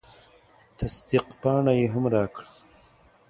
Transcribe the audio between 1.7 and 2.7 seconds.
یې هم راکړه.